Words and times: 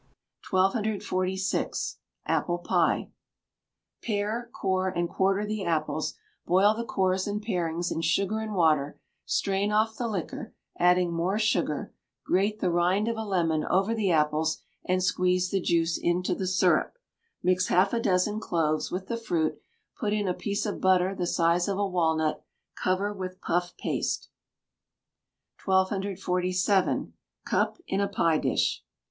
1246. 0.49 1.99
Apple 2.25 2.57
Pie. 2.57 3.11
Pare, 4.01 4.49
core, 4.51 4.89
and 4.89 5.07
quarter 5.07 5.45
the 5.45 5.63
apples; 5.63 6.15
boil 6.47 6.73
the 6.73 6.83
cores 6.83 7.27
and 7.27 7.39
parings 7.39 7.91
in 7.91 8.01
sugar 8.01 8.39
and 8.39 8.55
water; 8.55 8.97
strain 9.27 9.71
off 9.71 9.95
the 9.99 10.07
liquor, 10.07 10.55
adding 10.79 11.13
more 11.13 11.37
sugar; 11.37 11.93
grate 12.25 12.59
the 12.61 12.71
rind 12.71 13.07
of 13.07 13.15
a 13.15 13.21
lemon 13.23 13.63
over 13.65 13.93
the 13.93 14.09
apples, 14.09 14.63
and 14.85 15.03
squeeze 15.03 15.51
the 15.51 15.61
juice 15.61 15.99
into 15.99 16.33
the 16.33 16.47
syrup; 16.47 16.97
mix 17.43 17.67
half 17.67 17.93
a 17.93 17.99
dozen 17.99 18.39
cloves 18.39 18.89
with 18.89 19.05
the 19.05 19.17
fruit, 19.17 19.61
put 19.99 20.13
in 20.13 20.27
a 20.27 20.33
piece 20.33 20.65
of 20.65 20.81
butter 20.81 21.13
the 21.13 21.27
size 21.27 21.67
of 21.67 21.77
a 21.77 21.87
walnut; 21.87 22.43
cover 22.75 23.13
with 23.13 23.39
puff 23.39 23.77
paste. 23.77 24.29
1247. 25.63 27.13
Cup 27.45 27.77
in 27.85 28.01
a 28.01 28.07
Pie 28.07 28.39
Dish. 28.39 28.83